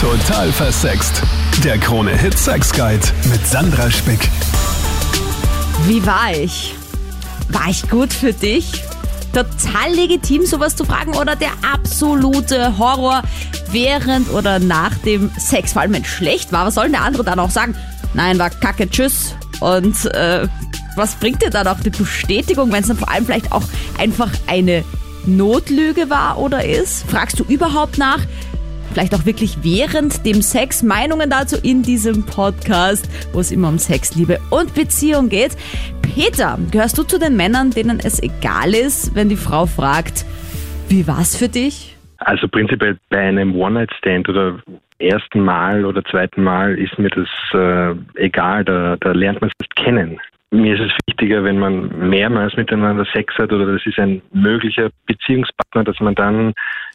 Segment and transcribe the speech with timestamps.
[0.00, 1.22] Total versext.
[1.64, 4.28] Der Krone Hit Sex Guide mit Sandra Spick.
[5.86, 6.74] Wie war ich?
[7.48, 8.84] War ich gut für dich?
[9.32, 13.22] Total legitim, sowas zu fragen oder der absolute Horror
[13.70, 16.66] während oder nach dem Sex, vor allem wenn es schlecht war.
[16.66, 17.74] Was soll denn der andere dann auch sagen?
[18.12, 19.34] Nein, war kacke, tschüss.
[19.60, 20.46] Und äh,
[20.96, 23.64] was bringt dir dann auch die Bestätigung, wenn es dann vor allem vielleicht auch
[23.98, 24.84] einfach eine
[25.24, 27.10] Notlüge war oder ist?
[27.10, 28.20] Fragst du überhaupt nach?
[28.94, 30.84] Vielleicht auch wirklich während dem Sex.
[30.84, 35.56] Meinungen dazu in diesem Podcast, wo es immer um Sex, Liebe und Beziehung geht.
[36.00, 40.24] Peter, gehörst du zu den Männern, denen es egal ist, wenn die Frau fragt,
[40.88, 41.96] wie war's für dich?
[42.18, 44.62] Also prinzipiell bei einem One-Night-Stand oder
[45.00, 49.66] ersten Mal oder zweiten Mal ist mir das äh, egal, da, da lernt man es
[49.74, 50.20] kennen.
[50.52, 54.90] Mir ist es wichtiger, wenn man mehrmals miteinander Sex hat oder das ist ein möglicher
[55.06, 56.54] Beziehungspartner, dass man dann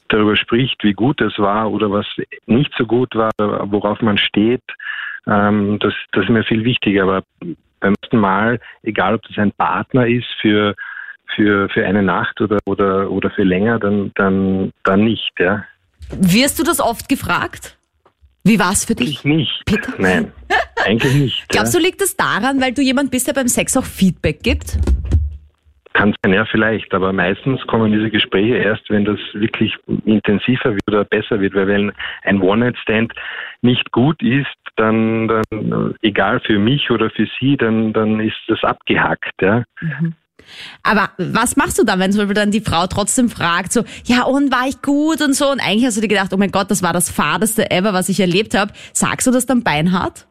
[0.10, 2.06] darüber spricht, wie gut es war oder was
[2.46, 4.64] nicht so gut war, worauf man steht.
[5.28, 7.04] Ähm, das, das ist mir viel wichtiger.
[7.04, 7.24] Aber
[7.80, 10.76] beim ersten Mal, egal ob das ein Partner ist für
[11.36, 15.64] für, für eine Nacht oder, oder, oder für länger, dann, dann, dann nicht, ja.
[16.10, 17.78] Wirst du das oft gefragt?
[18.44, 19.10] Wie war's für dich?
[19.10, 19.64] Ich nicht.
[19.66, 19.94] Peter?
[19.98, 20.32] Nein,
[20.86, 21.50] eigentlich nicht.
[21.50, 21.80] Glaubst ja.
[21.80, 24.78] du, liegt das daran, weil du jemand bist, der beim Sex auch Feedback gibt?
[25.94, 30.88] Kann sein, ja, vielleicht, aber meistens kommen diese Gespräche erst, wenn das wirklich intensiver wird
[30.88, 31.92] oder besser wird, weil wenn
[32.24, 33.12] ein One-Night-Stand
[33.62, 38.64] nicht gut ist, dann, dann, egal für mich oder für sie, dann, dann ist das
[38.64, 39.64] abgehackt, ja.
[40.84, 44.24] Aber was machst du dann, wenn zum Beispiel dann die Frau trotzdem fragt, so, ja,
[44.24, 46.72] und war ich gut und so, und eigentlich hast du dir gedacht, oh mein Gott,
[46.72, 48.72] das war das fadeste ever, was ich erlebt habe.
[48.94, 50.28] Sagst du das dann beinhart?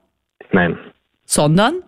[0.52, 0.78] Nein.
[1.24, 1.82] Sondern?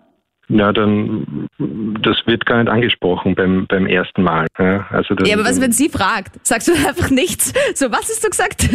[0.50, 4.46] Ja, dann, das wird gar nicht angesprochen beim, beim ersten Mal.
[4.58, 6.44] Ja, also dann, Ja, aber was, wenn sie fragt?
[6.44, 7.52] Sagst du einfach nichts?
[7.74, 8.68] So, was hast du gesagt?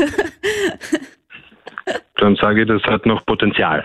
[2.16, 3.84] dann sage ich, das hat noch Potenzial.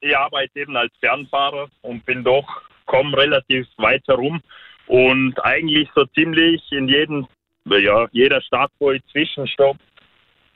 [0.00, 2.46] ich arbeite eben als Fernfahrer und bin doch,
[2.86, 4.40] komme relativ weit herum
[4.86, 7.26] und eigentlich so ziemlich in jedem,
[7.64, 9.76] ja, jeder Stadt, wo ich Zwischenstopp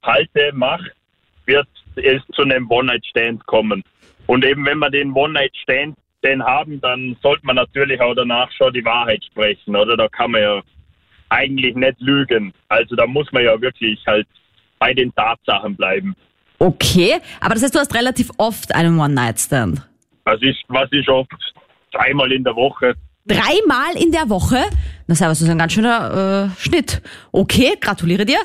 [0.03, 0.91] halte, mache,
[1.47, 3.83] wird es zu einem One-Night-Stand kommen.
[4.27, 8.73] Und eben wenn wir den One-Night-Stand den haben, dann sollte man natürlich auch danach schon
[8.73, 9.97] die Wahrheit sprechen, oder?
[9.97, 10.63] Da kann man ja
[11.29, 12.53] eigentlich nicht lügen.
[12.69, 14.27] Also da muss man ja wirklich halt
[14.79, 16.15] bei den Tatsachen bleiben.
[16.59, 19.89] Okay, aber das heißt, du hast relativ oft einen One-Night-Stand.
[20.25, 21.33] Das ist, was ich oft
[21.93, 22.95] dreimal in der Woche.
[23.27, 24.59] Dreimal in der Woche?
[25.09, 27.03] Das ist ein ganz schöner äh, Schnitt.
[27.33, 28.39] Okay, gratuliere dir.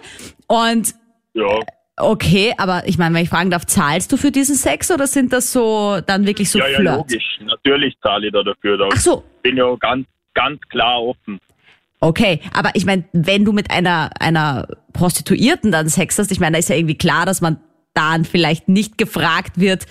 [0.48, 0.96] Und
[1.34, 1.60] Ja,
[1.98, 5.34] okay, aber ich meine, wenn ich fragen darf, zahlst du für diesen Sex oder sind
[5.34, 6.96] das so dann wirklich so ja, ja, Flirt?
[6.98, 7.40] logisch.
[7.42, 8.78] Natürlich zahle ich da dafür.
[8.78, 11.40] Da Ach so, bin ja ganz, ganz klar offen.
[12.00, 16.54] Okay, aber ich meine, wenn du mit einer, einer Prostituierten dann Sex hast, ich meine,
[16.54, 17.58] da ist ja irgendwie klar, dass man
[17.96, 19.86] dann vielleicht nicht gefragt wird,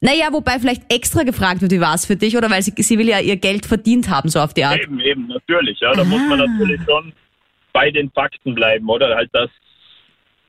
[0.00, 2.98] naja, wobei vielleicht extra gefragt wird, wie war es für dich, oder weil sie, sie
[2.98, 4.80] will ja ihr Geld verdient haben, so auf die Art.
[4.80, 5.78] Eben, eben, natürlich.
[5.80, 6.46] Ja, da muss man Ah.
[6.46, 7.12] natürlich schon
[7.72, 9.14] bei den Fakten bleiben, oder?
[9.14, 9.48] Halt, dass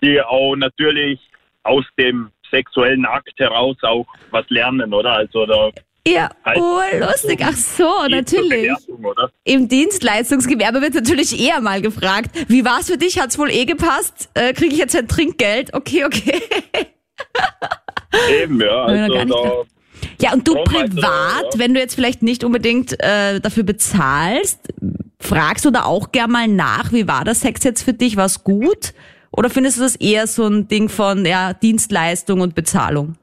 [0.02, 1.20] die auch natürlich
[1.64, 5.12] aus dem sexuellen Akt heraus auch was lernen, oder?
[5.12, 5.70] Also da
[6.08, 6.58] Ja, Halt.
[6.60, 7.42] oh, lustig.
[7.44, 8.72] Ach so, natürlich.
[9.44, 13.20] Im Dienstleistungsgewerbe wird natürlich eher mal gefragt, wie war es für dich?
[13.20, 14.30] Hat's wohl eh gepasst?
[14.34, 15.74] Äh, Kriege ich jetzt ein Trinkgeld?
[15.74, 16.42] Okay, okay.
[18.42, 18.86] Eben, ja.
[18.86, 19.66] Also
[20.22, 24.60] Ja, und du privat, wenn du jetzt vielleicht nicht unbedingt äh, dafür bezahlst,
[25.20, 28.16] fragst du da auch gern mal nach, wie war das Sex jetzt für dich?
[28.16, 28.94] War es gut?
[29.32, 33.16] Oder findest du das eher so ein Ding von ja, Dienstleistung und Bezahlung?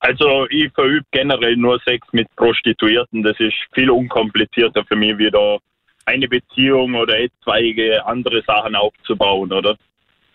[0.00, 3.22] also ich verübe generell nur Sex mit Prostituierten.
[3.22, 5.58] Das ist viel unkomplizierter für mich, wie da
[6.06, 9.76] eine Beziehung oder etwaige andere Sachen aufzubauen, oder?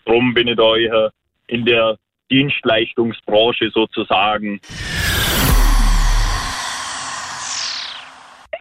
[0.04, 1.10] Darum bin ich da eher
[1.46, 1.96] in der
[2.30, 4.60] Dienstleistungsbranche sozusagen.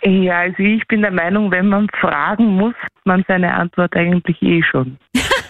[0.05, 2.75] Ja, also ich bin der Meinung, wenn man fragen muss,
[3.05, 4.97] man seine Antwort eigentlich eh schon.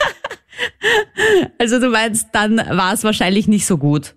[1.57, 4.15] Also du meinst, dann war es wahrscheinlich nicht so gut.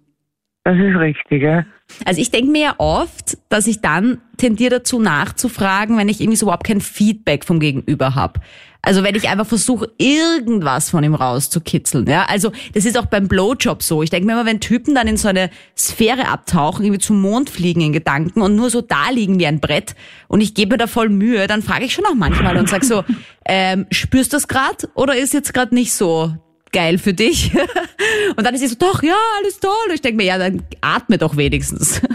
[0.64, 1.64] Das ist richtig, ja.
[2.04, 6.36] Also ich denke mir ja oft, dass ich dann tendiere dazu nachzufragen, wenn ich irgendwie
[6.36, 8.40] so überhaupt kein Feedback vom Gegenüber habe.
[8.86, 12.06] Also wenn ich einfach versuche, irgendwas von ihm rauszukitzeln.
[12.06, 14.04] Ja, also das ist auch beim Blowjob so.
[14.04, 17.50] Ich denke mir immer, wenn Typen dann in so eine Sphäre abtauchen, irgendwie zum Mond
[17.50, 19.96] fliegen in Gedanken und nur so da liegen wie ein Brett
[20.28, 22.84] und ich gebe mir da voll Mühe, dann frage ich schon auch manchmal und sag
[22.84, 23.02] so,
[23.44, 26.36] ähm, spürst du das gerade oder ist jetzt gerade nicht so
[26.72, 27.54] geil für dich?
[28.36, 29.72] und dann ist sie so, doch, ja, alles toll.
[29.88, 32.02] Und ich denke mir, ja, dann atme doch wenigstens.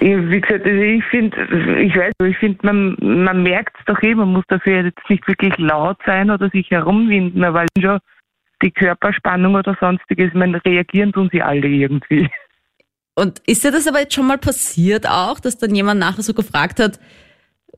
[0.00, 1.36] Wie gesagt, also ich finde,
[1.80, 5.26] ich weiß, ich finde, man, man merkt es doch eh, man muss dafür jetzt nicht
[5.26, 7.98] wirklich laut sein oder sich herumwinden, weil schon
[8.62, 12.28] die Körperspannung oder sonstiges, man reagieren tun sie alle irgendwie.
[13.14, 16.32] Und ist dir das aber jetzt schon mal passiert auch, dass dann jemand nachher so
[16.32, 16.98] gefragt hat,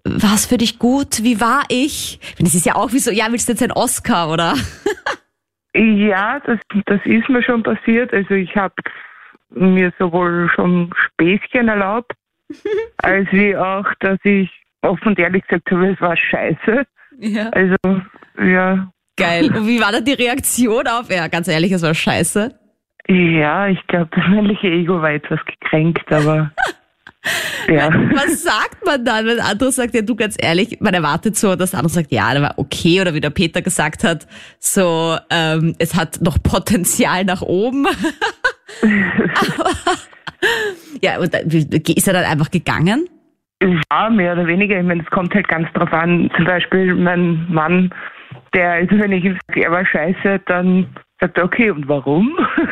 [0.05, 2.21] was für dich gut, wie war ich?
[2.39, 4.55] Das ist ja auch wie so, ja, willst du jetzt einen Oscar, oder?
[5.77, 8.13] Ja, das, das ist mir schon passiert.
[8.13, 8.75] Also ich habe
[9.51, 12.13] mir sowohl schon Späßchen erlaubt,
[12.99, 14.51] als wie auch, dass ich
[14.83, 16.85] offen und ehrlich gesagt habe, es war scheiße.
[17.19, 17.49] Ja.
[17.51, 17.77] Also,
[18.39, 18.89] ja.
[19.17, 19.47] Geil.
[19.57, 22.59] Und wie war da die Reaktion auf, ja, ganz ehrlich, es war scheiße?
[23.09, 26.53] Ja, ich glaube, das männliche Ego war etwas gekränkt, aber
[27.69, 27.89] ja.
[28.15, 31.71] Was sagt man dann, wenn andere sagt, ja, du ganz ehrlich, man erwartet so, dass
[31.71, 34.27] der andere sagt, ja, der war okay, oder wie der Peter gesagt hat,
[34.59, 37.87] so, ähm, es hat noch Potenzial nach oben.
[38.83, 39.71] Aber,
[41.01, 43.09] ja, und ist er dann einfach gegangen?
[43.63, 44.79] Ja, mehr oder weniger.
[44.79, 46.31] Ich meine, es kommt halt ganz drauf an.
[46.37, 47.91] Zum Beispiel mein Mann,
[48.55, 52.37] der, also wenn ich ihm sage, er war scheiße, dann sagt er, okay, und warum?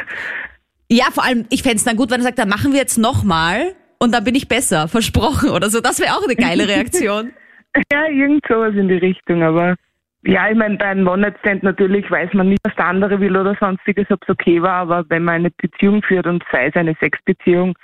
[0.90, 3.74] Ja, vor allem, ich fänd's dann gut, wenn er sagt, dann machen wir jetzt nochmal
[4.02, 5.80] und dann bin ich besser, versprochen oder so.
[5.80, 7.32] Das wäre auch eine geile Reaktion.
[7.92, 9.76] ja, irgend sowas in die Richtung, aber
[10.24, 13.56] ja, ich meine, bei einem One-Night-Stand natürlich weiß man nicht, was der andere will oder
[13.58, 16.94] sonstiges, ob es okay war, aber wenn man eine Beziehung führt und sei es eine
[17.00, 17.74] Sexbeziehung,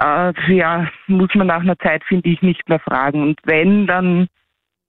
[0.00, 3.22] äh, ja, muss man nach einer Zeit, finde ich, nicht mehr fragen.
[3.22, 4.26] Und wenn, dann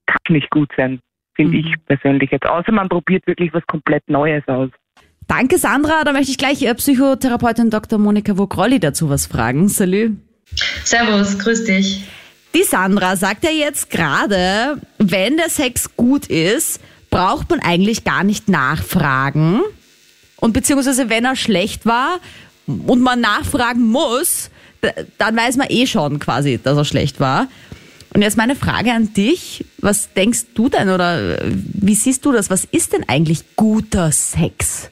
[0.08, 1.00] kann es nicht gut sein,
[1.36, 1.66] finde Mhm.
[1.66, 2.48] ich persönlich jetzt.
[2.48, 4.72] Außer man probiert wirklich was komplett Neues aus.
[5.28, 6.04] Danke, Sandra.
[6.04, 8.00] Da möchte ich gleich äh, Psychotherapeutin Dr.
[8.00, 9.68] Monika Vogrolli dazu was fragen.
[9.68, 10.16] Salü.
[10.86, 12.04] Servus, grüß dich.
[12.54, 16.80] Die Sandra sagt ja jetzt gerade, wenn der Sex gut ist,
[17.10, 19.62] braucht man eigentlich gar nicht nachfragen.
[20.38, 22.20] Und beziehungsweise wenn er schlecht war
[22.68, 24.52] und man nachfragen muss,
[25.18, 27.48] dann weiß man eh schon quasi, dass er schlecht war.
[28.14, 32.50] Und jetzt meine Frage an dich, was denkst du denn oder wie siehst du das?
[32.50, 34.90] Was ist denn eigentlich guter Sex?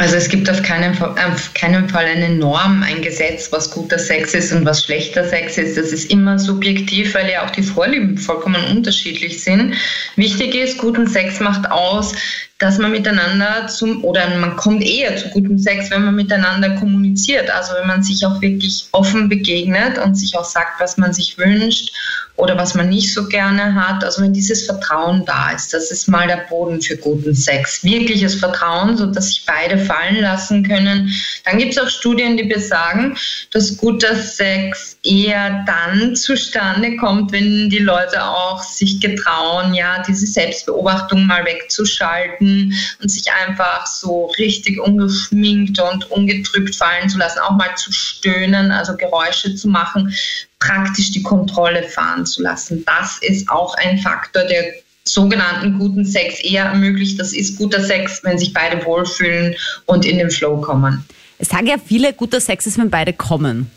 [0.00, 3.98] Also es gibt auf keinen, Fall- auf keinen Fall eine Norm, ein Gesetz, was guter
[3.98, 5.76] Sex ist und was schlechter Sex ist.
[5.76, 9.74] Das ist immer subjektiv, weil ja auch die Vorlieben vollkommen unterschiedlich sind.
[10.16, 12.14] Wichtig ist, guten Sex macht aus,
[12.56, 17.50] dass man miteinander zum, oder man kommt eher zu gutem Sex, wenn man miteinander kommuniziert.
[17.50, 21.36] Also wenn man sich auch wirklich offen begegnet und sich auch sagt, was man sich
[21.36, 21.92] wünscht
[22.40, 24.02] oder was man nicht so gerne hat.
[24.02, 27.84] Also wenn dieses Vertrauen da ist, das ist mal der Boden für guten Sex.
[27.84, 31.12] Wirkliches Vertrauen, so dass sich beide fallen lassen können.
[31.44, 33.16] Dann gibt es auch Studien, die besagen,
[33.50, 40.26] dass guter Sex eher dann zustande kommt, wenn die Leute auch sich getrauen, ja, diese
[40.26, 47.56] Selbstbeobachtung mal wegzuschalten und sich einfach so richtig ungeschminkt und ungetrübt fallen zu lassen, auch
[47.56, 50.14] mal zu stöhnen, also Geräusche zu machen,
[50.60, 52.84] praktisch die Kontrolle fahren zu lassen.
[52.86, 54.74] Das ist auch ein Faktor, der
[55.04, 57.18] sogenannten guten Sex eher ermöglicht.
[57.18, 61.04] Das ist guter Sex, wenn sich beide wohlfühlen und in den Flow kommen.
[61.38, 63.70] Es sagen ja viele, guter Sex ist, wenn beide kommen.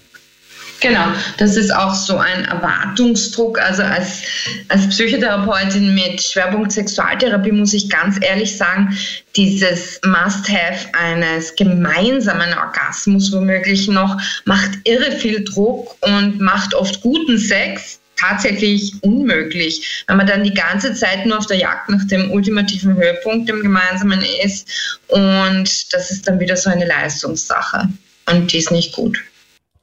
[0.83, 3.57] Genau, das ist auch so ein Erwartungsdruck.
[3.57, 4.21] Also als,
[4.67, 8.95] als Psychotherapeutin mit Schwerpunkt Sexualtherapie muss ich ganz ehrlich sagen,
[9.37, 17.37] dieses Must-Have eines gemeinsamen Orgasmus womöglich noch macht irre viel Druck und macht oft guten
[17.37, 22.29] Sex tatsächlich unmöglich, wenn man dann die ganze Zeit nur auf der Jagd nach dem
[22.31, 27.87] ultimativen Höhepunkt im Gemeinsamen ist und das ist dann wieder so eine Leistungssache
[28.29, 29.17] und die ist nicht gut.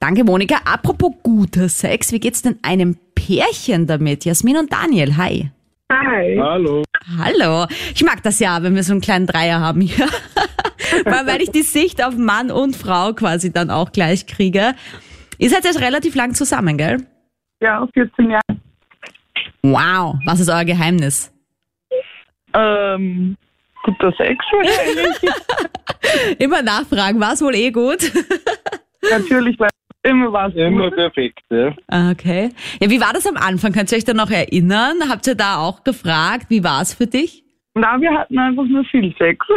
[0.01, 0.55] Danke, Monika.
[0.65, 4.25] Apropos guter Sex, wie geht's denn einem Pärchen damit?
[4.25, 5.51] Jasmin und Daniel, hi.
[5.91, 6.39] Hi.
[6.41, 6.83] Hallo.
[7.19, 7.67] Hallo.
[7.93, 10.07] Ich mag das ja, wenn wir so einen kleinen Dreier haben hier.
[11.05, 14.73] Weil, weil ich die Sicht auf Mann und Frau quasi dann auch gleich kriege.
[15.37, 16.97] Ihr seid jetzt relativ lang zusammen, gell?
[17.61, 18.41] Ja, 14 Jahre.
[19.61, 20.15] Wow.
[20.25, 21.31] Was ist euer Geheimnis?
[22.53, 23.37] Ähm,
[23.83, 25.17] guter Sex wahrscheinlich.
[26.39, 28.11] Immer nachfragen, war es wohl eh gut?
[29.09, 29.69] Natürlich, weil
[30.03, 31.73] immer war es Immer perfekt, ja.
[31.87, 32.49] Ah, Okay.
[32.81, 33.71] Ja, wie war das am Anfang?
[33.71, 34.97] Könnt ihr euch da noch erinnern?
[35.09, 37.43] Habt ihr da auch gefragt, wie war es für dich?
[37.73, 39.45] Na, wir hatten einfach nur viel Sex.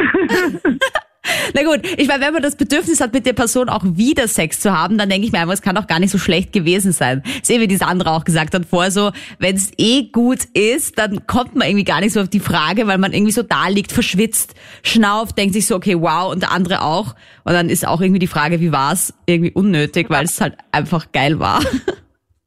[1.54, 4.60] Na gut, ich meine, wenn man das Bedürfnis hat, mit der Person auch wieder Sex
[4.60, 6.92] zu haben, dann denke ich mir einfach, es kann doch gar nicht so schlecht gewesen
[6.92, 7.22] sein.
[7.24, 10.44] Das ist eh, wie die Sandra auch gesagt hat vorher so, wenn es eh gut
[10.52, 13.42] ist, dann kommt man irgendwie gar nicht so auf die Frage, weil man irgendwie so
[13.42, 17.14] da liegt, verschwitzt, schnauft, denkt sich so, okay, wow, und der andere auch.
[17.44, 21.10] Und dann ist auch irgendwie die Frage, wie war's, irgendwie unnötig, weil es halt einfach
[21.12, 21.60] geil war.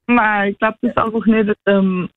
[0.08, 1.50] Nein, ich glaube das einfach nicht.
[1.66, 2.10] Ähm,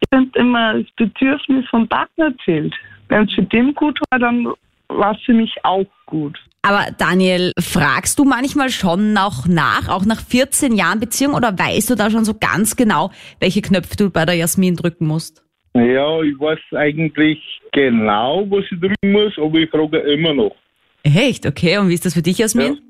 [0.00, 2.74] ich finde immer, das Bedürfnis vom Partner zählt.
[3.08, 4.52] Wenn es für den gut war, dann
[4.88, 6.38] war es für mich auch gut.
[6.62, 11.90] Aber Daniel, fragst du manchmal schon noch nach, auch nach 14 Jahren Beziehung, oder weißt
[11.90, 15.44] du da schon so ganz genau, welche Knöpfe du bei der Jasmin drücken musst?
[15.74, 17.38] Ja, ich weiß eigentlich
[17.72, 20.56] genau, was ich drücken muss, aber ich frage immer noch.
[21.02, 21.46] Echt?
[21.46, 21.78] Okay.
[21.78, 22.80] Und wie ist das für dich, Jasmin?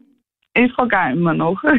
[0.55, 1.63] Ich frage auch immer noch.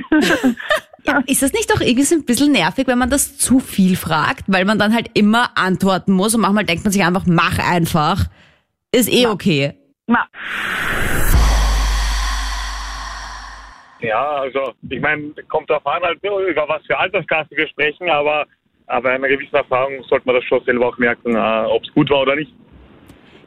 [1.05, 1.23] Ja.
[1.25, 4.43] Ist das nicht doch irgendwie so ein bisschen nervig, wenn man das zu viel fragt,
[4.47, 8.25] weil man dann halt immer antworten muss und manchmal denkt man sich einfach, mach einfach.
[8.91, 9.73] Ist eh okay.
[10.07, 10.25] Na,
[14.01, 18.45] Ja, also ich meine, kommt darauf an, halt, über was für Altersklasse wir sprechen, aber,
[18.85, 22.09] aber einer gewissen Erfahrung sollte man das schon selber auch merken, äh, ob es gut
[22.09, 22.51] war oder nicht.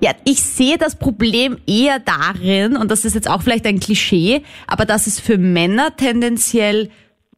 [0.01, 4.43] Ja, ich sehe das Problem eher darin, und das ist jetzt auch vielleicht ein Klischee,
[4.67, 6.89] aber dass es für Männer tendenziell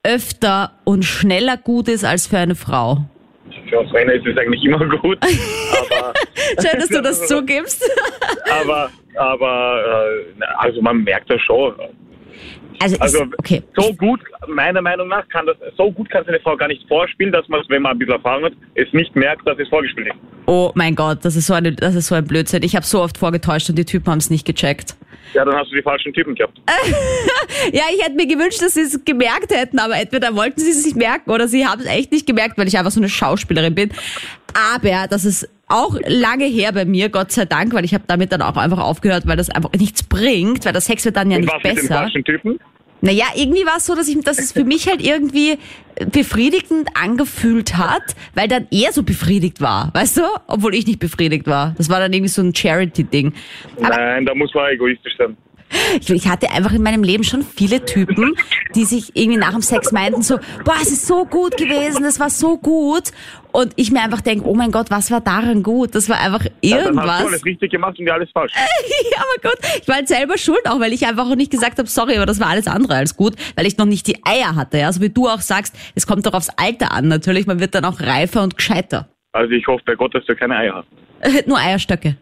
[0.04, 2.98] öfter und schneller gut ist als für eine Frau.
[3.68, 5.18] Für uns Männer ist es eigentlich immer gut,
[6.60, 7.82] Schön, dass du das zugibst.
[8.50, 11.74] aber, aber äh, also man merkt das schon.
[12.80, 13.62] Also, ist, Also okay.
[13.76, 16.86] so gut, meiner Meinung nach, kann das so gut kann es eine Frau gar nicht
[16.88, 19.68] vorspielen, dass man es, wenn man ein bisschen Erfahrung hat, es nicht merkt, dass es
[19.68, 20.16] vorgespielt ist.
[20.46, 22.62] Oh mein Gott, das ist so eine, das ist so ein Blödsinn.
[22.64, 24.96] Ich habe so oft vorgetäuscht und die Typen haben es nicht gecheckt.
[25.32, 26.58] Ja, dann hast du die falschen Typen gehabt.
[27.72, 30.84] Ja, ich hätte mir gewünscht, dass sie es gemerkt hätten, aber entweder wollten sie es
[30.84, 33.74] nicht merken oder sie haben es echt nicht gemerkt, weil ich einfach so eine Schauspielerin
[33.74, 33.92] bin.
[34.74, 38.32] Aber das ist auch lange her bei mir, Gott sei Dank, weil ich habe damit
[38.32, 41.36] dann auch einfach aufgehört, weil das einfach nichts bringt, weil der Sex wird dann ja
[41.36, 41.94] Und nicht was mit besser.
[41.94, 42.58] falschen Typen?
[43.04, 45.58] Naja, irgendwie war es so, dass ich, dass es für mich halt irgendwie
[46.12, 50.22] befriedigend angefühlt hat, weil dann er so befriedigt war, weißt du?
[50.46, 51.74] Obwohl ich nicht befriedigt war.
[51.78, 53.32] Das war dann irgendwie so ein Charity-Ding.
[53.80, 55.36] Nein, da muss man egoistisch sein.
[56.00, 58.34] Ich, ich hatte einfach in meinem Leben schon viele Typen,
[58.74, 62.20] die sich irgendwie nach dem Sex meinten so, boah, es ist so gut gewesen, es
[62.20, 63.10] war so gut.
[63.52, 65.94] Und ich mir einfach denke, oh mein Gott, was war daran gut?
[65.94, 67.26] Das war einfach Ja, dann hast du irgendwas.
[67.26, 68.52] alles richtig gemacht und alles falsch.
[69.12, 71.78] Ja, aber gut, ich war halt selber schuld auch, weil ich einfach auch nicht gesagt
[71.78, 74.56] habe, sorry, aber das war alles andere als gut, weil ich noch nicht die Eier
[74.56, 74.78] hatte.
[74.78, 77.08] Ja, so wie du auch sagst, es kommt doch aufs Alter an.
[77.08, 79.08] Natürlich, man wird dann auch reifer und gescheiter.
[79.32, 80.84] Also ich hoffe bei Gott, dass du keine Eier
[81.46, 82.16] Nur Eierstöcke.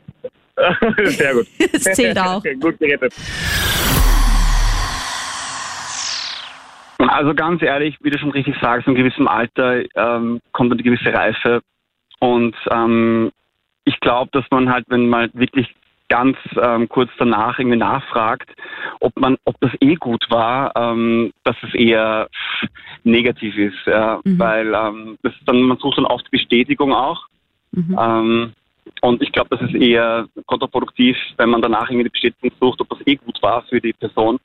[1.05, 1.47] Sehr gut.
[1.73, 2.43] Das zählt auch.
[2.61, 3.15] gut gerettet.
[6.99, 11.13] Also ganz ehrlich, wie du schon richtig sagst, in gewissem Alter ähm, kommt eine gewisse
[11.13, 11.61] Reife.
[12.19, 13.31] Und ähm,
[13.85, 15.75] ich glaube, dass man halt, wenn man wirklich
[16.09, 18.51] ganz ähm, kurz danach irgendwie nachfragt,
[19.01, 22.29] ob man, ob das eh gut war, ähm, dass es eher
[23.05, 24.39] negativ ist, ja, Mhm.
[24.39, 27.27] weil ähm, das ist dann man sucht dann oft Bestätigung auch.
[27.73, 28.53] Mhm.
[29.03, 32.89] Und ich glaube, das ist eher kontraproduktiv, wenn man danach irgendwie die Bestätigung sucht, ob
[32.91, 34.39] das eh gut war für die Person.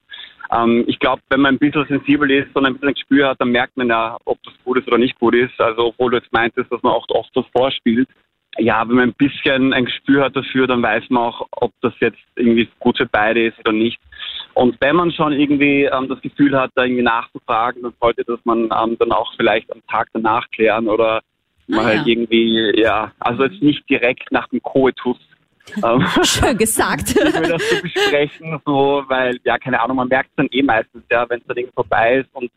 [0.52, 3.42] Ähm, ich glaube, wenn man ein bisschen sensibel ist und ein bisschen ein Gespür hat,
[3.42, 5.60] dann merkt man ja, ob das gut ist oder nicht gut ist.
[5.60, 8.08] Also obwohl du jetzt meintest, dass man auch oft was vorspielt.
[8.58, 11.94] Ja, wenn man ein bisschen ein Gespür hat dafür, dann weiß man auch, ob das
[12.00, 14.00] jetzt irgendwie gut für beide ist oder nicht.
[14.54, 18.40] Und wenn man schon irgendwie ähm, das Gefühl hat, da irgendwie nachzufragen, dann sollte das
[18.46, 21.22] man ähm, dann auch vielleicht am Tag danach klären oder
[21.72, 22.06] Ah, mal halt ja.
[22.08, 25.18] irgendwie, ja, also jetzt nicht direkt nach dem Koitus.
[25.84, 27.16] Ähm, Schön gesagt.
[27.16, 31.04] über das zu besprechen, so, weil, ja, keine Ahnung, man merkt es dann eh meistens,
[31.12, 32.52] ja, wenn es dann irgendwie vorbei ist und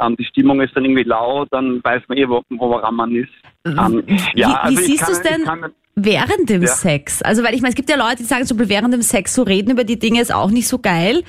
[0.00, 3.28] ähm, die Stimmung ist dann irgendwie laut, dann weiß man eh, wo, woran man ist.
[3.66, 6.68] Ähm, wie, ja, also wie siehst du es denn kann- während dem Ja.
[6.68, 7.20] Sex?
[7.22, 9.42] Also, weil ich meine, es gibt ja Leute, die sagen so, während dem Sex so
[9.42, 11.24] reden über die Dinge ist auch nicht so geil.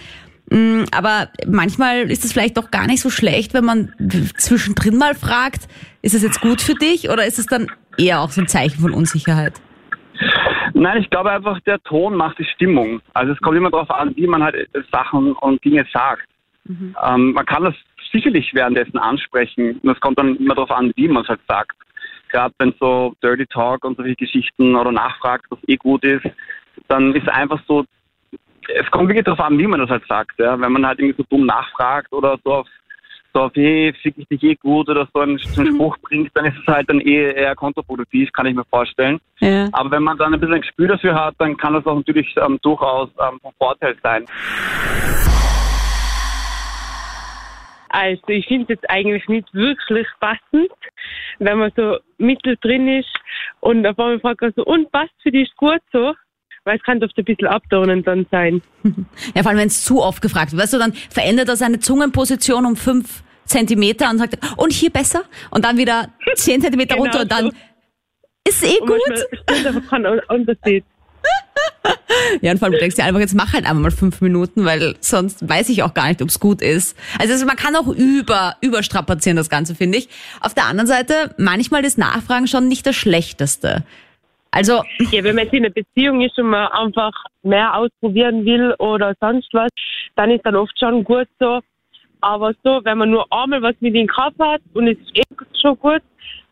[0.50, 3.94] Mm, Aber manchmal ist es vielleicht doch gar nicht so schlecht, wenn man
[4.38, 5.68] zwischendrin mal fragt,
[6.02, 8.82] ist es jetzt gut für dich oder ist es dann eher auch so ein Zeichen
[8.82, 9.62] von Unsicherheit?
[10.74, 13.02] Nein, ich glaube einfach, der Ton macht die Stimmung.
[13.14, 16.28] Also es kommt immer darauf an, wie man halt Sachen und Dinge sagt.
[16.68, 17.76] Ähm, man kann das
[18.12, 19.80] sicherlich währenddessen ansprechen.
[19.82, 21.76] Und es kommt dann immer darauf an, wie man es halt sagt.
[22.30, 26.26] Gerade wenn so Dirty Talk und solche Geschichten oder nachfragt, was eh gut ist,
[26.88, 27.86] dann ist einfach so,
[28.70, 30.39] es kommt wirklich darauf an, wie man das halt sagt.
[30.39, 30.60] Ja?
[30.60, 32.67] Wenn man halt irgendwie so dumm nachfragt oder so auf,
[33.34, 36.32] so auf hey, fick ich dich eh gut oder so einen, so einen Spruch bringt,
[36.36, 39.20] dann ist es halt dann eh eher kontraproduktiv, kann ich mir vorstellen.
[39.39, 39.70] Ja.
[39.72, 42.36] Aber wenn man dann ein bisschen ein Gespür dafür hat, dann kann das auch natürlich
[42.38, 44.25] ähm, durchaus ähm, von Vorteil sein.
[47.93, 50.72] Also ich finde es jetzt eigentlich nicht wirklich passend,
[51.38, 53.15] wenn man so mittendrin ist
[53.60, 56.15] und auf einmal fragt man so, und passt für dich gut so?
[56.65, 58.62] Weil es kann oft ein bisschen abtönend dann sein.
[59.36, 60.62] Ja, vor allem, wenn es zu oft gefragt wird.
[60.62, 65.24] Weißt du, dann verändert er seine Zungenposition um fünf Zentimeter und sagt, und hier besser?
[65.50, 67.51] Und dann wieder zehn Zentimeter Genau runter und dann so.
[68.48, 70.22] ist eh Und gut.
[70.29, 70.86] Unterschied.
[72.41, 74.63] Ja, und vor allem du denkst dir einfach, jetzt mach halt einfach mal fünf Minuten,
[74.63, 76.98] weil sonst weiß ich auch gar nicht, ob es gut ist.
[77.20, 80.08] Also, also man kann auch über, überstrapazieren, das Ganze, finde ich.
[80.39, 83.84] Auf der anderen Seite, manchmal ist Nachfragen schon nicht das Schlechteste.
[84.53, 84.83] Also.
[85.12, 89.15] Ja, wenn man jetzt in einer Beziehung ist und man einfach mehr ausprobieren will oder
[89.19, 89.69] sonst was,
[90.15, 91.60] dann ist dann oft schon gut so.
[92.22, 95.24] Aber so, wenn man nur einmal was mit ihm gehabt hat und es ist eh
[95.60, 96.01] schon gut,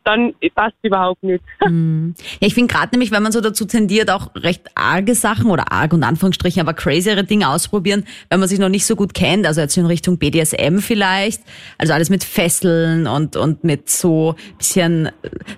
[0.04, 1.44] dann passt überhaupt nicht.
[1.64, 2.16] Hm.
[2.40, 5.72] Ja, ich finde gerade nämlich, wenn man so dazu tendiert, auch recht arge Sachen oder
[5.72, 9.46] arg und Anführungsstrichen, aber crazyere Dinge ausprobieren, wenn man sich noch nicht so gut kennt,
[9.46, 11.44] also jetzt in Richtung BDSM vielleicht,
[11.78, 15.12] also alles mit Fesseln und, und mit so bisschen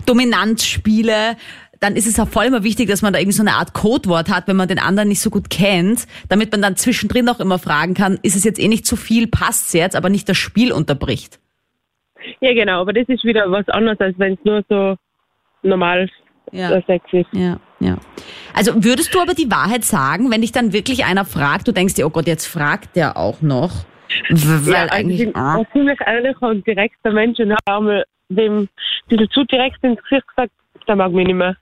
[0.06, 1.38] Dominanzspiele,
[1.84, 4.30] dann ist es auch voll immer wichtig, dass man da irgendwie so eine Art Codewort
[4.30, 7.60] hat, wenn man den anderen nicht so gut kennt, damit man dann zwischendrin auch immer
[7.60, 10.72] fragen kann, ist es jetzt eh nicht zu viel, passt's jetzt, aber nicht das Spiel
[10.72, 11.40] unterbricht.
[12.40, 14.96] Ja, genau, aber das ist wieder was anderes, als wenn es nur so
[15.62, 16.10] normal
[16.54, 16.82] ja.
[16.84, 17.28] Sex ist.
[17.34, 17.98] Ja, ja.
[18.54, 21.96] Also würdest du aber die Wahrheit sagen, wenn dich dann wirklich einer fragt, du denkst
[21.96, 23.72] dir, oh Gott, jetzt fragt der auch noch.
[24.30, 25.64] Weil ja, also eigentlich, ich bin ah.
[25.74, 28.70] ziemlich ehrlicher und direkter Mensch und habe einmal dem ein
[29.10, 30.54] bisschen zu direkt ins Gesicht gesagt,
[30.88, 31.58] der mag mich nicht mehr.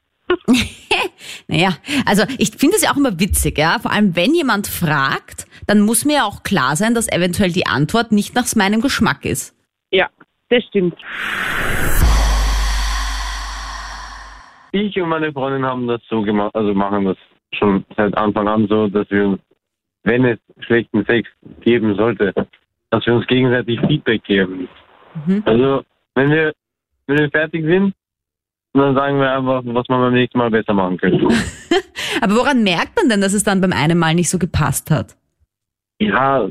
[1.47, 1.71] Naja,
[2.05, 3.79] also ich finde es ja auch immer witzig, ja.
[3.79, 7.67] Vor allem, wenn jemand fragt, dann muss mir ja auch klar sein, dass eventuell die
[7.67, 9.55] Antwort nicht nach meinem Geschmack ist.
[9.91, 10.09] Ja,
[10.49, 10.95] das stimmt.
[14.71, 17.17] Ich und meine Freundin haben das so gemacht, also machen das
[17.53, 19.41] schon seit Anfang an so, dass wir uns,
[20.03, 21.29] wenn es schlechten Sex
[21.61, 22.33] geben sollte,
[22.89, 24.69] dass wir uns gegenseitig Feedback geben.
[25.25, 25.43] Mhm.
[25.45, 25.83] Also,
[26.15, 26.53] wenn wir,
[27.07, 27.93] wenn wir fertig sind,
[28.73, 31.27] dann sagen wir einfach, was man beim nächsten Mal besser machen könnte.
[32.21, 35.17] Aber woran merkt man denn, dass es dann beim einen Mal nicht so gepasst hat?
[35.99, 36.47] Ja,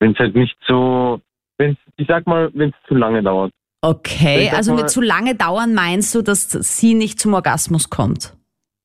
[0.00, 1.20] wenn es halt nicht so,
[1.58, 3.52] wenn ich sag mal, wenn es zu lange dauert.
[3.82, 8.34] Okay, Ich also mit zu lange dauern meinst du, dass sie nicht zum Orgasmus kommt?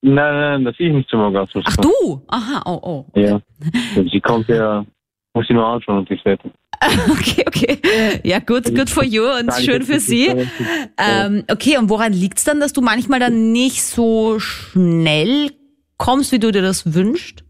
[0.01, 1.89] Nein, nein, dass ich nicht zum Orgasmus Ach komme.
[2.01, 2.21] du?
[2.27, 3.19] Aha, oh, oh.
[3.19, 3.39] Ja.
[4.11, 4.85] Sie kommt ja,
[5.33, 6.51] muss sie nur anschauen und sich fertig.
[7.11, 7.77] Okay, okay.
[8.23, 10.27] Ja, gut, good for you und Danke, schön für sie.
[10.97, 15.51] Ähm, okay, und woran liegt's dann, dass du manchmal dann nicht so schnell
[15.97, 17.43] kommst, wie du dir das wünschst?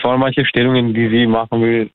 [0.00, 1.90] Vor allem manche Stellungen, die sie machen will,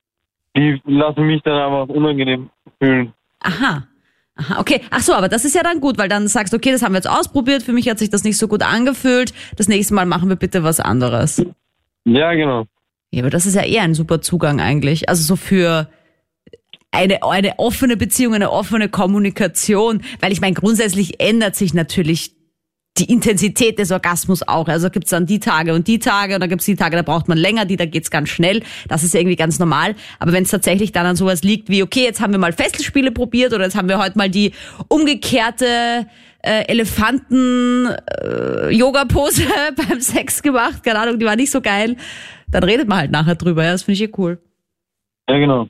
[0.56, 3.14] die lassen mich dann einfach unangenehm fühlen.
[3.42, 3.88] Aha.
[4.36, 4.82] Aha, okay.
[4.92, 6.94] Ach so, aber das ist ja dann gut, weil dann sagst du, okay, das haben
[6.94, 10.06] wir jetzt ausprobiert, für mich hat sich das nicht so gut angefühlt, das nächste Mal
[10.06, 11.44] machen wir bitte was anderes.
[12.06, 12.66] Ja, genau.
[13.10, 15.10] Ja, aber das ist ja eher ein super Zugang eigentlich.
[15.10, 15.90] Also so für
[16.98, 20.02] eine, eine offene Beziehung, eine offene Kommunikation.
[20.20, 22.34] Weil ich meine, grundsätzlich ändert sich natürlich
[22.98, 24.68] die Intensität des Orgasmus auch.
[24.68, 27.28] Also gibt's dann die Tage und die Tage und dann gibt's die Tage, da braucht
[27.28, 28.64] man länger, die, da geht's ganz schnell.
[28.88, 29.94] Das ist irgendwie ganz normal.
[30.18, 33.12] Aber wenn es tatsächlich dann an sowas liegt wie, okay, jetzt haben wir mal Fesselspiele
[33.12, 34.54] probiert oder jetzt haben wir heute mal die
[34.88, 36.08] umgekehrte
[36.42, 39.44] äh, Elefanten-Yoga-Pose
[39.76, 41.98] beim Sex gemacht, keine Ahnung, die war nicht so geil,
[42.48, 43.64] dann redet man halt nachher drüber.
[43.64, 44.42] Ja, das finde ich eh cool.
[45.30, 45.68] Ja, genau.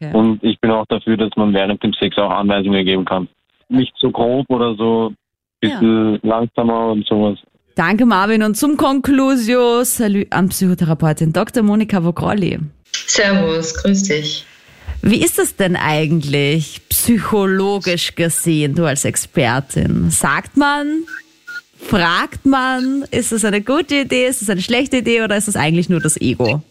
[0.00, 0.16] Okay.
[0.16, 3.28] Und ich bin auch dafür, dass man während dem Sex auch Anweisungen geben kann.
[3.68, 5.12] Nicht so grob oder so,
[5.60, 7.38] bisschen langsamer und sowas.
[7.74, 11.62] Danke Marvin und zum Conclusio, salut an Psychotherapeutin Dr.
[11.62, 12.58] Monika Vogrolli.
[12.92, 14.46] Servus, grüß dich.
[15.02, 20.10] Wie ist es denn eigentlich psychologisch gesehen, du als Expertin?
[20.10, 21.04] Sagt man,
[21.78, 25.56] fragt man, ist es eine gute Idee, ist es eine schlechte Idee oder ist es
[25.56, 26.62] eigentlich nur das Ego?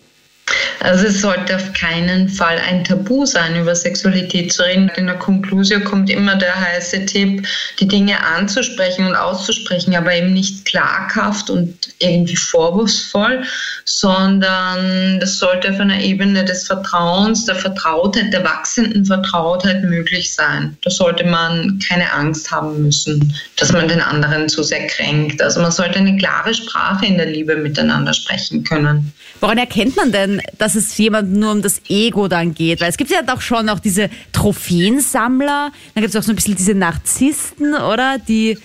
[0.79, 4.89] Also es sollte auf keinen Fall ein Tabu sein, über Sexualität zu reden.
[4.95, 7.45] In der Konklusion kommt immer der heiße Tipp,
[7.79, 13.43] die Dinge anzusprechen und auszusprechen, aber eben nicht klaghaft und irgendwie vorwurfsvoll,
[13.85, 20.77] sondern das sollte auf einer Ebene des Vertrauens, der Vertrautheit, der wachsenden Vertrautheit möglich sein.
[20.83, 25.41] Da sollte man keine Angst haben müssen, dass man den anderen zu sehr kränkt.
[25.41, 29.13] Also man sollte eine klare Sprache in der Liebe miteinander sprechen können.
[29.41, 32.81] Woran erkennt man denn, dass es jemand nur um das Ego dann geht?
[32.81, 36.35] Weil es gibt ja doch schon auch diese Trophäensammler, dann gibt es auch so ein
[36.35, 38.17] bisschen diese Narzissten, oder?
[38.19, 38.57] Die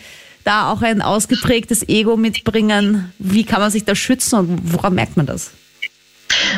[0.44, 3.12] da auch ein ausgeprägtes Ego mitbringen.
[3.18, 5.52] Wie kann man sich da schützen und woran merkt man das?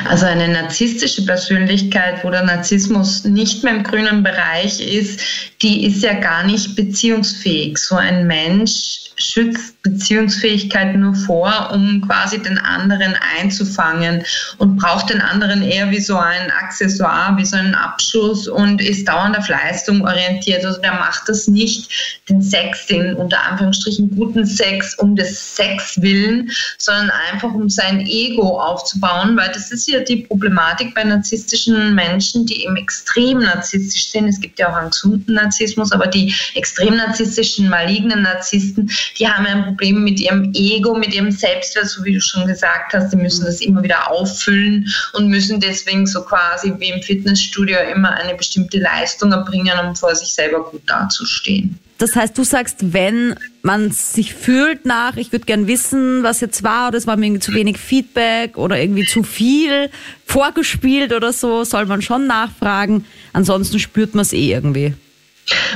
[0.09, 5.21] Also eine narzisstische Persönlichkeit, wo der Narzissmus nicht mehr im grünen Bereich ist,
[5.63, 7.79] die ist ja gar nicht beziehungsfähig.
[7.79, 14.25] So ein Mensch schützt Beziehungsfähigkeit nur vor, um quasi den anderen einzufangen
[14.59, 19.09] und braucht den anderen eher wie so ein Accessoire, wie so ein Abschuss und ist
[19.09, 20.65] dauernd auf Leistung orientiert.
[20.65, 26.01] Also der macht das nicht, den Sex, den unter Anführungsstrichen guten Sex um des Sex
[26.03, 31.95] willen, sondern einfach um sein Ego aufzubauen, weil das ist ja die Problematik bei narzisstischen
[31.95, 34.29] Menschen, die eben extrem narzisstisch sind.
[34.29, 39.47] Es gibt ja auch einen gesunden Narzissmus, aber die extrem narzisstischen, malignen Narzissten, die haben
[39.47, 43.13] ein Problem mit ihrem Ego, mit ihrem Selbstwert, so wie du schon gesagt hast.
[43.13, 48.15] Die müssen das immer wieder auffüllen und müssen deswegen so quasi wie im Fitnessstudio immer
[48.15, 51.79] eine bestimmte Leistung erbringen, um vor sich selber gut dazustehen.
[51.99, 56.63] Das heißt, du sagst, wenn man sich fühlt nach, ich würde gern wissen, was jetzt
[56.63, 59.89] war, oder es war mir zu wenig Feedback oder irgendwie zu viel
[60.27, 63.07] vorgespielt oder so, soll man schon nachfragen.
[63.33, 64.93] Ansonsten spürt man es eh irgendwie.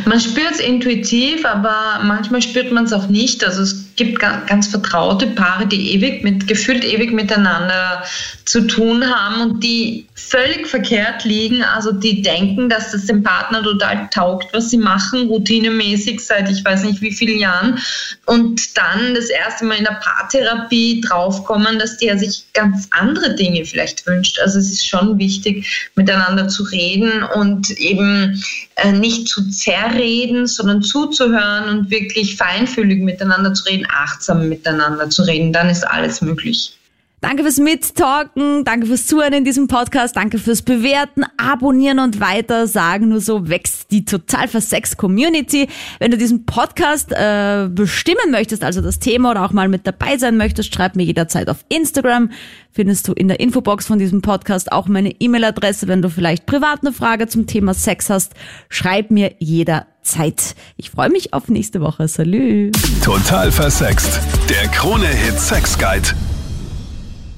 [0.05, 3.45] Man spürt es intuitiv, aber manchmal spürt man es auch nicht.
[3.45, 8.03] Also es gibt ganz vertraute Paare, die ewig mit, gefühlt ewig miteinander
[8.47, 11.63] zu tun haben und die völlig verkehrt liegen.
[11.63, 16.65] Also die denken, dass das dem Partner total taugt, was sie machen, routinemäßig seit ich
[16.65, 17.79] weiß nicht wie vielen Jahren.
[18.27, 23.65] Und dann das erste Mal in der Paartherapie draufkommen, dass der sich ganz andere Dinge
[23.65, 24.41] vielleicht wünscht.
[24.41, 28.43] Also es ist schon wichtig, miteinander zu reden und eben
[28.77, 35.23] äh, nicht zu zerreden, sondern zuzuhören und wirklich feinfühlig miteinander zu reden, achtsam miteinander zu
[35.23, 35.53] reden.
[35.53, 36.80] Dann ist alles möglich.
[37.21, 42.67] Danke fürs Mittalken, danke fürs Zuhören in diesem Podcast, danke fürs Bewerten, Abonnieren und weiter
[42.67, 43.11] sagen.
[43.11, 45.69] Nur so wächst die total versex Community.
[45.99, 50.17] Wenn du diesen Podcast äh, bestimmen möchtest, also das Thema oder auch mal mit dabei
[50.17, 52.31] sein möchtest, schreib mir jederzeit auf Instagram.
[52.73, 55.89] Findest du in der Infobox von diesem Podcast auch meine E-Mail-Adresse.
[55.89, 58.33] Wenn du vielleicht privat eine Frage zum Thema Sex hast,
[58.71, 60.55] schreib mir jederzeit.
[60.79, 62.09] Ich freue mich auf nächste Woche.
[62.09, 62.71] Salü.
[63.05, 64.21] Total versext.
[64.49, 66.09] Der Krone-Hit Sex Guide.